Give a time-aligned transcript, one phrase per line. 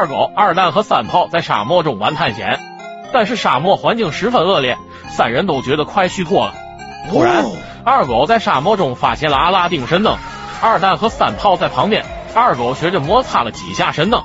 [0.00, 2.58] 二狗、二蛋和三炮在沙漠中玩探险，
[3.12, 4.78] 但是沙漠环境十分恶劣，
[5.10, 6.54] 三人都觉得快虚脱了。
[7.10, 7.44] 突然，
[7.84, 10.16] 二狗在沙漠中发现了阿拉丁神灯，
[10.62, 14.22] 二蛋和三炮在旁边，二狗学着摩擦了几下神灯，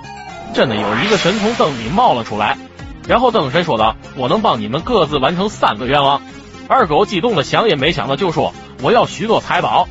[0.54, 2.58] 真的有一个神从灯里冒了出来。
[3.06, 6.22] 然后灯神说道：“我能帮你们各自完成三个愿望。”
[6.70, 9.90] 二狗激动的想也没想的就说：“我要许多财宝。”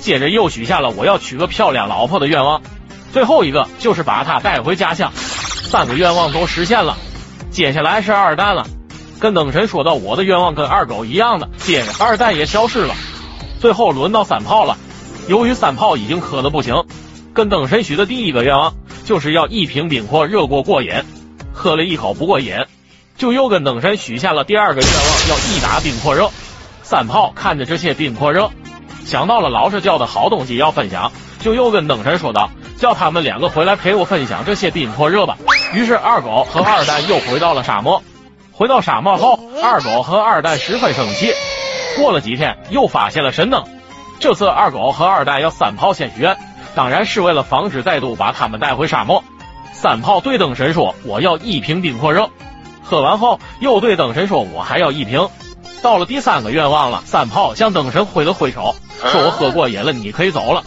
[0.00, 2.62] 接着又许下了我要娶个漂亮老婆的愿望。
[3.12, 5.12] 最后一个就是把他带回家乡。
[5.14, 6.96] 三个愿望都实现了，
[7.50, 8.66] 接下来是二蛋了。
[9.18, 12.94] 跟灯神说到我的愿望跟二狗一样的，接着二蛋也消失了。
[13.60, 14.76] 最后轮到三炮了。
[15.26, 16.84] 由于三炮已经渴的不行，
[17.34, 20.92] 跟灯神许的第一个愿望就是要一瓶冰阔热过过瘾。
[21.52, 22.54] 喝了一口不过瘾，
[23.16, 26.30] 就又跟灯神许下了第二个愿望，要一打冰阔热。
[26.82, 28.50] 三炮看着这些冰阔热，
[29.04, 32.50] 想到了老师教的好东西要分享，就又跟灯神说道。
[32.78, 35.36] 叫他们两个回来陪我分享这些冰火热吧。
[35.72, 38.02] 于是二狗和二蛋又回到了沙漠。
[38.52, 41.32] 回到沙漠后，二狗和二蛋十分生气。
[41.96, 43.64] 过了几天，又发现了神灯。
[44.18, 46.38] 这次二狗和二蛋要三炮先许愿，
[46.74, 49.22] 当然是为了防止再度把他们带回沙漠。
[49.72, 52.30] 三炮对灯神说：“我要一瓶冰火热。”
[52.82, 55.28] 喝完后，又对灯神说：“我还要一瓶。”
[55.82, 60.62] 到了第三个愿望了，三炮向灯神挥了挥手，说：“我喝过瘾了，你可以走了。”